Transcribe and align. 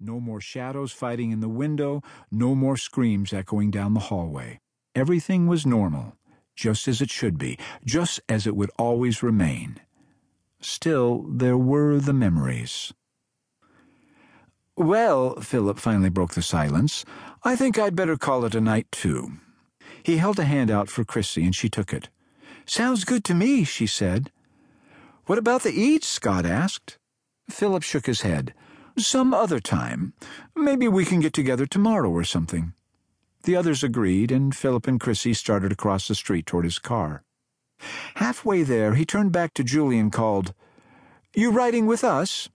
No 0.00 0.20
more 0.20 0.40
shadows 0.40 0.92
fighting 0.92 1.32
in 1.32 1.40
the 1.40 1.48
window, 1.48 2.02
no 2.30 2.54
more 2.54 2.76
screams 2.76 3.32
echoing 3.32 3.72
down 3.72 3.94
the 3.94 4.00
hallway. 4.00 4.60
Everything 4.94 5.48
was 5.48 5.66
normal, 5.66 6.16
just 6.54 6.86
as 6.86 7.00
it 7.00 7.10
should 7.10 7.36
be, 7.36 7.58
just 7.84 8.20
as 8.28 8.46
it 8.46 8.54
would 8.54 8.70
always 8.78 9.22
remain. 9.24 9.80
Still, 10.60 11.24
there 11.28 11.58
were 11.58 11.98
the 11.98 12.12
memories. 12.12 12.92
Well, 14.76 15.40
Philip 15.40 15.80
finally 15.80 16.10
broke 16.10 16.34
the 16.34 16.42
silence, 16.42 17.04
I 17.42 17.56
think 17.56 17.76
I'd 17.76 17.96
better 17.96 18.16
call 18.16 18.44
it 18.44 18.54
a 18.54 18.60
night, 18.60 18.86
too. 18.92 19.32
He 20.04 20.18
held 20.18 20.38
a 20.38 20.44
hand 20.44 20.70
out 20.70 20.88
for 20.88 21.04
Chrissy, 21.04 21.44
and 21.44 21.54
she 21.54 21.68
took 21.68 21.92
it. 21.92 22.08
Sounds 22.66 23.04
good 23.04 23.24
to 23.24 23.34
me, 23.34 23.64
she 23.64 23.86
said. 23.86 24.30
What 25.26 25.38
about 25.38 25.62
the 25.62 25.72
eats? 25.72 26.08
Scott 26.08 26.46
asked. 26.46 26.98
Philip 27.50 27.82
shook 27.82 28.06
his 28.06 28.20
head. 28.20 28.54
Some 28.98 29.32
other 29.32 29.60
time. 29.60 30.12
Maybe 30.56 30.88
we 30.88 31.04
can 31.04 31.20
get 31.20 31.32
together 31.32 31.66
tomorrow 31.66 32.10
or 32.10 32.24
something. 32.24 32.74
The 33.44 33.54
others 33.54 33.84
agreed, 33.84 34.32
and 34.32 34.54
Philip 34.54 34.88
and 34.88 34.98
Chrissy 34.98 35.34
started 35.34 35.70
across 35.70 36.08
the 36.08 36.16
street 36.16 36.46
toward 36.46 36.64
his 36.64 36.80
car. 36.80 37.22
Halfway 38.16 38.64
there, 38.64 38.94
he 38.94 39.06
turned 39.06 39.30
back 39.30 39.54
to 39.54 39.62
Julie 39.62 40.00
and 40.00 40.12
called, 40.12 40.52
You 41.32 41.52
riding 41.52 41.86
with 41.86 42.02
us? 42.02 42.48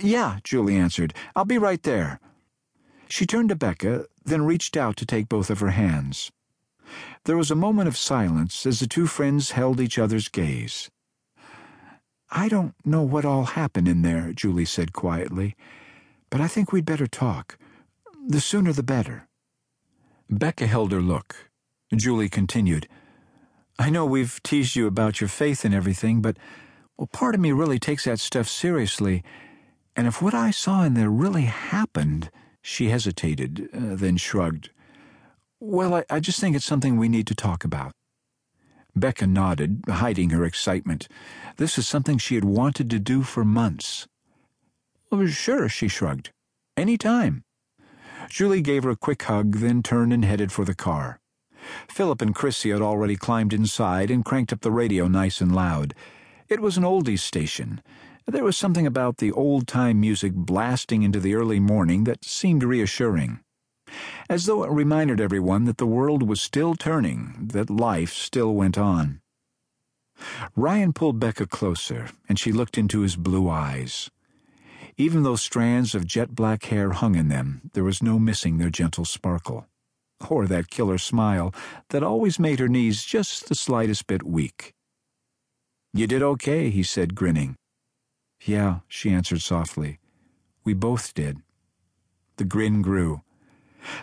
Yeah, 0.00 0.40
Julie 0.42 0.76
answered. 0.76 1.14
I'll 1.36 1.44
be 1.44 1.58
right 1.58 1.82
there. 1.84 2.18
She 3.08 3.24
turned 3.24 3.50
to 3.50 3.56
Becka, 3.56 4.06
then 4.24 4.44
reached 4.44 4.76
out 4.76 4.96
to 4.96 5.06
take 5.06 5.28
both 5.28 5.50
of 5.50 5.60
her 5.60 5.70
hands. 5.70 6.32
There 7.24 7.36
was 7.36 7.52
a 7.52 7.56
moment 7.56 7.86
of 7.86 7.96
silence 7.96 8.66
as 8.66 8.80
the 8.80 8.88
two 8.88 9.06
friends 9.06 9.52
held 9.52 9.80
each 9.80 9.98
other's 9.98 10.28
gaze. 10.28 10.90
I 12.40 12.48
don't 12.48 12.74
know 12.86 13.02
what 13.02 13.26
all 13.26 13.44
happened 13.44 13.86
in 13.86 14.00
there, 14.00 14.32
Julie 14.32 14.64
said 14.64 14.94
quietly, 14.94 15.54
but 16.30 16.40
I 16.40 16.48
think 16.48 16.72
we'd 16.72 16.86
better 16.86 17.06
talk. 17.06 17.58
The 18.26 18.40
sooner 18.40 18.72
the 18.72 18.82
better. 18.82 19.28
Becka 20.30 20.66
held 20.66 20.90
her 20.92 21.02
look. 21.02 21.50
Julie 21.94 22.30
continued, 22.30 22.88
I 23.78 23.90
know 23.90 24.06
we've 24.06 24.42
teased 24.42 24.74
you 24.74 24.86
about 24.86 25.20
your 25.20 25.28
faith 25.28 25.66
and 25.66 25.74
everything, 25.74 26.22
but 26.22 26.38
well, 26.96 27.08
part 27.12 27.34
of 27.34 27.42
me 27.42 27.52
really 27.52 27.78
takes 27.78 28.04
that 28.04 28.20
stuff 28.20 28.48
seriously, 28.48 29.22
and 29.94 30.06
if 30.06 30.22
what 30.22 30.32
I 30.32 30.50
saw 30.50 30.82
in 30.82 30.94
there 30.94 31.10
really 31.10 31.42
happened, 31.42 32.30
she 32.62 32.88
hesitated, 32.88 33.68
uh, 33.74 33.96
then 33.96 34.16
shrugged. 34.16 34.70
Well, 35.60 35.92
I, 35.92 36.04
I 36.08 36.20
just 36.20 36.40
think 36.40 36.56
it's 36.56 36.64
something 36.64 36.96
we 36.96 37.10
need 37.10 37.26
to 37.26 37.34
talk 37.34 37.64
about. 37.64 37.92
Becka 38.94 39.26
nodded, 39.26 39.82
hiding 39.88 40.30
her 40.30 40.44
excitement. 40.44 41.08
This 41.56 41.76
was 41.76 41.86
something 41.86 42.18
she 42.18 42.34
had 42.34 42.44
wanted 42.44 42.90
to 42.90 42.98
do 42.98 43.22
for 43.22 43.44
months. 43.44 44.06
Well, 45.10 45.26
sure, 45.26 45.68
she 45.68 45.88
shrugged. 45.88 46.30
Any 46.76 46.96
time. 46.96 47.42
Julie 48.28 48.62
gave 48.62 48.84
her 48.84 48.90
a 48.90 48.96
quick 48.96 49.22
hug, 49.24 49.56
then 49.56 49.82
turned 49.82 50.12
and 50.12 50.24
headed 50.24 50.52
for 50.52 50.64
the 50.64 50.74
car. 50.74 51.20
Philip 51.88 52.22
and 52.22 52.34
Chrissy 52.34 52.70
had 52.70 52.80
already 52.80 53.16
climbed 53.16 53.52
inside 53.52 54.10
and 54.10 54.24
cranked 54.24 54.52
up 54.52 54.60
the 54.60 54.70
radio 54.70 55.08
nice 55.08 55.40
and 55.40 55.54
loud. 55.54 55.94
It 56.48 56.60
was 56.60 56.76
an 56.76 56.84
oldies 56.84 57.20
station. 57.20 57.82
There 58.26 58.44
was 58.44 58.56
something 58.56 58.86
about 58.86 59.18
the 59.18 59.32
old 59.32 59.66
time 59.66 60.00
music 60.00 60.32
blasting 60.34 61.02
into 61.02 61.20
the 61.20 61.34
early 61.34 61.60
morning 61.60 62.04
that 62.04 62.24
seemed 62.24 62.62
reassuring. 62.62 63.40
As 64.30 64.46
though 64.46 64.62
it 64.62 64.70
reminded 64.70 65.20
everyone 65.20 65.64
that 65.64 65.78
the 65.78 65.88
world 65.88 66.22
was 66.22 66.40
still 66.40 66.76
turning, 66.76 67.48
that 67.52 67.68
life 67.68 68.12
still 68.12 68.54
went 68.54 68.78
on. 68.78 69.20
Ryan 70.54 70.92
pulled 70.92 71.18
Becka 71.18 71.48
closer, 71.48 72.10
and 72.28 72.38
she 72.38 72.52
looked 72.52 72.78
into 72.78 73.00
his 73.00 73.16
blue 73.16 73.50
eyes. 73.50 74.08
Even 74.96 75.24
though 75.24 75.34
strands 75.34 75.96
of 75.96 76.06
jet 76.06 76.32
black 76.36 76.62
hair 76.66 76.92
hung 76.92 77.16
in 77.16 77.26
them, 77.26 77.72
there 77.72 77.82
was 77.82 78.04
no 78.04 78.20
missing 78.20 78.58
their 78.58 78.70
gentle 78.70 79.04
sparkle. 79.04 79.66
Or 80.28 80.46
that 80.46 80.70
killer 80.70 80.98
smile 80.98 81.52
that 81.88 82.04
always 82.04 82.38
made 82.38 82.60
her 82.60 82.68
knees 82.68 83.02
just 83.04 83.48
the 83.48 83.56
slightest 83.56 84.06
bit 84.06 84.22
weak. 84.22 84.74
You 85.92 86.06
did 86.06 86.22
okay, 86.22 86.70
he 86.70 86.84
said, 86.84 87.16
grinning. 87.16 87.56
Yeah, 88.44 88.80
she 88.86 89.10
answered 89.10 89.42
softly. 89.42 89.98
We 90.62 90.72
both 90.72 91.14
did. 91.14 91.38
The 92.36 92.44
grin 92.44 92.80
grew. 92.80 93.22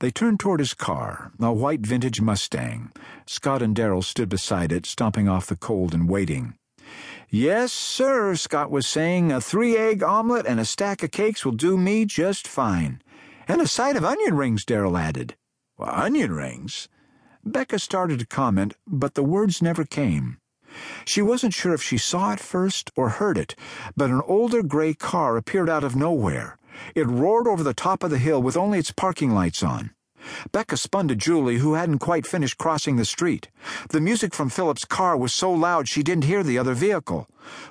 They 0.00 0.10
turned 0.10 0.40
toward 0.40 0.60
his 0.60 0.74
car, 0.74 1.32
a 1.40 1.52
white 1.52 1.86
vintage 1.86 2.20
Mustang. 2.20 2.92
Scott 3.26 3.62
and 3.62 3.74
Darrell 3.74 4.02
stood 4.02 4.28
beside 4.28 4.72
it, 4.72 4.86
stomping 4.86 5.28
off 5.28 5.46
the 5.46 5.56
cold 5.56 5.94
and 5.94 6.08
waiting. 6.08 6.54
Yes, 7.28 7.72
sir, 7.72 8.34
Scott 8.34 8.70
was 8.70 8.86
saying. 8.86 9.32
A 9.32 9.40
three 9.40 9.76
egg 9.76 10.02
omelet 10.02 10.46
and 10.46 10.60
a 10.60 10.64
stack 10.64 11.02
of 11.02 11.10
cakes 11.10 11.44
will 11.44 11.52
do 11.52 11.78
me 11.78 12.04
just 12.04 12.46
fine. 12.46 13.00
And 13.48 13.60
a 13.60 13.66
side 13.66 13.96
of 13.96 14.04
onion 14.04 14.36
rings, 14.36 14.64
Darrell 14.64 14.98
added. 14.98 15.36
Well, 15.78 15.90
onion 15.94 16.32
rings? 16.32 16.88
Becka 17.44 17.78
started 17.78 18.18
to 18.18 18.26
comment, 18.26 18.74
but 18.86 19.14
the 19.14 19.24
words 19.24 19.62
never 19.62 19.84
came. 19.84 20.38
She 21.04 21.22
wasn't 21.22 21.54
sure 21.54 21.74
if 21.74 21.82
she 21.82 21.98
saw 21.98 22.32
it 22.32 22.40
first 22.40 22.90
or 22.96 23.10
heard 23.10 23.36
it, 23.36 23.54
but 23.96 24.10
an 24.10 24.22
older 24.26 24.62
gray 24.62 24.94
car 24.94 25.36
appeared 25.36 25.68
out 25.68 25.84
of 25.84 25.96
nowhere. 25.96 26.56
It 26.94 27.06
roared 27.06 27.46
over 27.46 27.62
the 27.62 27.74
top 27.74 28.02
of 28.02 28.10
the 28.10 28.18
hill 28.18 28.42
with 28.42 28.56
only 28.56 28.78
its 28.78 28.92
parking 28.92 29.32
lights 29.32 29.62
on. 29.62 29.90
Becka 30.52 30.76
spun 30.76 31.08
to 31.08 31.16
Julie, 31.16 31.58
who 31.58 31.74
hadn't 31.74 31.98
quite 31.98 32.26
finished 32.26 32.58
crossing 32.58 32.96
the 32.96 33.04
street. 33.04 33.48
The 33.90 34.00
music 34.00 34.34
from 34.34 34.50
Philip's 34.50 34.84
car 34.84 35.16
was 35.16 35.34
so 35.34 35.52
loud 35.52 35.88
she 35.88 36.02
didn't 36.02 36.24
hear 36.24 36.42
the 36.42 36.58
other 36.58 36.74
vehicle. 36.74 37.28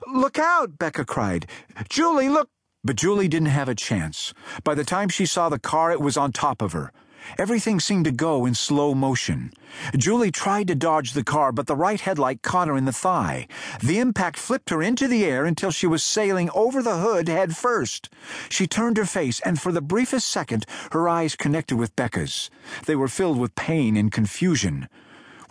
Look 0.08 0.38
out! 0.38 0.78
Becka 0.78 1.06
cried. 1.06 1.48
Julie, 1.90 2.30
look! 2.30 2.50
But 2.84 2.96
Julie 2.96 3.28
didn't 3.28 3.50
have 3.50 3.70
a 3.70 3.76
chance. 3.76 4.34
By 4.64 4.76
the 4.76 4.84
time 4.84 5.10
she 5.10 5.26
saw 5.26 5.50
the 5.50 5.60
car, 5.60 5.92
it 5.92 6.02
was 6.02 6.18
on 6.18 6.32
top 6.32 6.62
of 6.62 6.74
her. 6.74 6.92
Everything 7.38 7.80
seemed 7.80 8.06
to 8.06 8.12
go 8.12 8.46
in 8.46 8.54
slow 8.54 8.94
motion. 8.94 9.52
Julie 9.98 10.32
tried 10.32 10.68
to 10.68 10.76
dodge 10.76 11.14
the 11.14 11.24
car, 11.24 11.52
but 11.52 11.68
the 11.68 11.76
right 11.76 12.00
headlight 12.00 12.42
caught 12.42 12.68
her 12.68 12.78
in 12.78 12.86
the 12.86 12.92
thigh. 12.92 13.48
The 13.84 14.00
impact 14.00 14.38
flipped 14.38 14.70
her 14.70 14.82
into 14.82 15.08
the 15.08 15.26
air 15.26 15.46
until 15.46 15.72
she 15.72 15.88
was 15.88 16.04
sailing 16.04 16.50
over 16.54 16.82
the 16.82 16.98
hood 16.98 17.28
head 17.28 17.56
first. 17.56 18.09
She 18.50 18.68
turned 18.68 18.98
her 18.98 19.06
face, 19.06 19.40
and 19.42 19.59
for 19.59 19.72
the 19.72 19.82
briefest 19.82 20.28
second, 20.28 20.66
her 20.92 21.08
eyes 21.08 21.36
connected 21.36 21.78
with 21.78 21.96
Becka's. 21.96 22.50
They 22.86 22.96
were 22.96 23.08
filled 23.08 23.38
with 23.38 23.56
pain 23.56 23.96
and 23.96 24.12
confusion. 24.12 24.88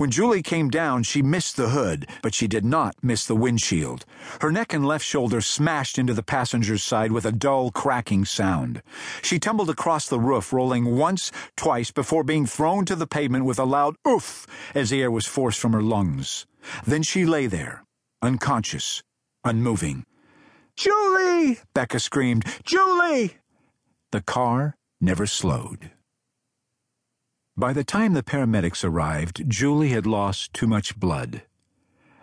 When 0.01 0.11
Julie 0.11 0.41
came 0.41 0.71
down, 0.71 1.03
she 1.03 1.21
missed 1.21 1.59
the 1.59 1.69
hood, 1.69 2.09
but 2.23 2.33
she 2.33 2.49
did 2.49 2.65
not 2.65 2.95
miss 3.03 3.27
the 3.27 3.37
windshield. 3.37 4.07
Her 4.41 4.51
neck 4.51 4.73
and 4.73 4.87
left 4.87 5.05
shoulder 5.05 5.43
smashed 5.43 5.99
into 5.99 6.15
the 6.15 6.23
passenger's 6.23 6.83
side 6.83 7.13
with 7.13 7.27
a 7.27 7.33
dull, 7.33 7.71
cracking 7.71 8.25
sound. 8.25 8.83
She 9.21 9.39
tumbled 9.39 9.69
across 9.69 10.09
the 10.09 10.19
roof, 10.19 10.55
rolling 10.55 10.97
once, 10.97 11.31
twice, 11.55 11.91
before 11.91 12.25
being 12.25 12.47
thrown 12.47 12.87
to 12.87 12.97
the 12.97 13.07
pavement 13.07 13.45
with 13.45 13.59
a 13.59 13.65
loud 13.65 13.95
oof 14.09 14.47
as 14.75 14.89
the 14.89 15.03
air 15.03 15.11
was 15.11 15.27
forced 15.27 15.61
from 15.61 15.75
her 15.75 15.83
lungs. 15.83 16.47
Then 16.87 17.03
she 17.03 17.27
lay 17.27 17.47
there, 17.47 17.85
unconscious, 18.23 19.03
unmoving. 19.45 20.07
Julie! 20.77 21.59
Becka 21.75 22.01
screamed. 22.01 22.47
Julie! 22.65 23.37
The 24.13 24.23
car 24.23 24.77
never 24.99 25.27
slowed. 25.27 25.91
By 27.57 27.73
the 27.73 27.85
time 27.85 28.15
the 28.15 28.23
paramedics 28.23 28.85
arrived, 28.85 29.45
Julie 29.49 29.91
had 29.91 30.07
lost 30.07 30.55
too 30.55 30.67
much 30.67 30.99
blood. 30.99 31.43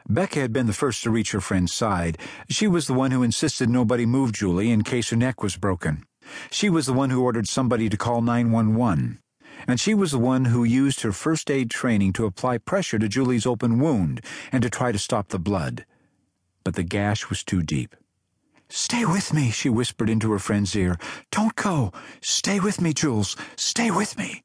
Becka 0.10 0.40
had 0.40 0.54
been 0.54 0.68
the 0.68 0.74
first 0.74 1.04
to 1.04 1.12
reach 1.12 1.34
her 1.34 1.42
friend's 1.42 1.74
side. 1.74 2.18
She 2.50 2.68
was 2.68 2.88
the 2.88 2.94
one 2.94 3.12
who 3.12 3.24
insisted 3.24 3.70
nobody 3.70 4.06
move 4.06 4.32
Julie 4.32 4.72
in 4.72 4.84
case 4.84 5.10
her 5.10 5.18
neck 5.18 5.44
was 5.44 5.58
broken. 5.58 6.06
She 6.50 6.70
was 6.70 6.86
the 6.86 6.94
one 6.94 7.10
who 7.10 7.24
ordered 7.24 7.48
somebody 7.48 7.90
to 7.90 7.98
call 7.98 8.22
911. 8.22 9.20
And 9.68 9.80
she 9.80 9.94
was 9.94 10.12
the 10.12 10.20
one 10.20 10.46
who 10.46 10.64
used 10.64 11.02
her 11.02 11.12
first 11.12 11.52
aid 11.52 11.70
training 11.70 12.14
to 12.14 12.26
apply 12.26 12.60
pressure 12.60 12.98
to 12.98 13.10
Julie's 13.10 13.46
open 13.46 13.80
wound 13.80 14.22
and 14.52 14.64
to 14.64 14.70
try 14.70 14.94
to 14.94 15.00
stop 15.00 15.28
the 15.28 15.40
blood. 15.40 15.86
But 16.64 16.76
the 16.76 16.84
gash 16.84 17.30
was 17.30 17.44
too 17.44 17.62
deep. 17.62 17.96
Stay 18.70 19.04
with 19.06 19.34
me, 19.34 19.52
she 19.52 19.70
whispered 19.70 20.10
into 20.10 20.32
her 20.32 20.40
friend's 20.40 20.76
ear. 20.76 20.98
Don't 21.32 21.56
go. 21.56 21.92
Stay 22.22 22.60
with 22.60 22.80
me, 22.80 22.94
Jules. 22.94 23.36
Stay 23.56 23.92
with 23.92 24.18
me. 24.18 24.44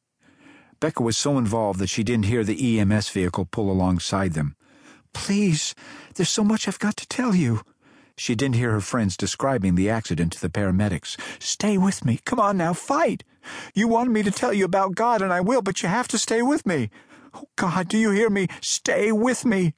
Becka 0.83 1.01
was 1.01 1.17
so 1.17 1.39
involved 1.39 1.79
that 1.79 1.91
she 1.91 2.03
didn't 2.03 2.25
hear 2.25 2.43
the 2.43 2.81
EMS 2.81 3.09
vehicle 3.11 3.45
pull 3.45 3.71
alongside 3.71 4.33
them. 4.33 4.57
Please, 5.13 5.77
there's 6.17 6.29
so 6.29 6.43
much 6.43 6.67
I've 6.67 6.81
got 6.81 6.97
to 6.97 7.07
tell 7.07 7.37
you. 7.37 7.61
She 8.17 8.35
didn't 8.35 8.57
hear 8.57 8.73
her 8.73 8.81
friends 8.81 9.17
describing 9.17 9.77
the 9.77 9.89
accident 9.89 10.33
to 10.33 10.41
the 10.41 10.49
paramedics. 10.49 11.17
Stay 11.41 11.79
with 11.79 12.05
me. 12.05 12.19
Come 12.25 12.41
on 12.41 12.57
now, 12.57 12.73
fight. 12.73 13.23
You 13.77 13.87
wanted 13.87 14.11
me 14.11 14.25
to 14.25 14.33
tell 14.33 14.53
you 14.53 14.65
about 14.65 14.97
God, 14.97 15.23
and 15.23 15.33
I 15.33 15.41
will, 15.41 15.63
but 15.63 15.85
you 15.85 15.89
have 15.89 16.09
to 16.09 16.19
stay 16.19 16.43
with 16.43 16.67
me. 16.67 16.91
Oh, 17.33 17.45
God, 17.55 17.87
do 17.87 17.97
you 17.97 18.11
hear 18.11 18.29
me? 18.29 18.49
Stay 18.61 19.13
with 19.13 19.45
me. 19.45 19.75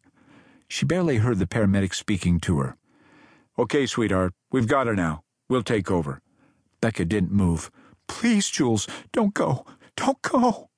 She 0.69 0.87
barely 0.87 1.19
heard 1.19 1.39
the 1.39 1.47
paramedic 1.47 1.93
speaking 1.93 2.41
to 2.41 2.61
her. 2.61 2.79
Okay, 3.59 3.85
sweetheart, 3.85 4.33
we've 4.51 4.67
got 4.67 4.87
her 4.87 4.97
now. 4.97 5.23
We'll 5.51 5.65
take 5.65 5.91
over. 5.91 6.23
Becka 6.81 7.05
didn't 7.05 7.31
move. 7.31 7.71
Please, 8.07 8.49
Jules, 8.49 8.89
don't 9.13 9.35
go. 9.35 9.67
Don't 9.97 10.23
go. 10.23 10.71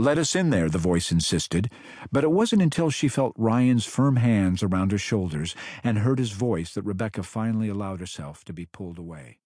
Let 0.00 0.16
us 0.16 0.34
in 0.34 0.48
there, 0.48 0.70
the 0.70 0.78
voice 0.78 1.12
insisted, 1.12 1.70
but 2.10 2.24
it 2.24 2.30
wasn't 2.30 2.62
until 2.62 2.88
she 2.88 3.06
felt 3.06 3.34
Ryan's 3.36 3.84
firm 3.84 4.16
hands 4.16 4.62
around 4.62 4.92
her 4.92 4.98
shoulders 4.98 5.54
and 5.84 5.98
heard 5.98 6.18
his 6.18 6.30
voice 6.32 6.72
that 6.72 6.86
Rebecca 6.86 7.22
finally 7.22 7.68
allowed 7.68 8.00
herself 8.00 8.42
to 8.46 8.54
be 8.54 8.64
pulled 8.64 8.96
away. 8.96 9.39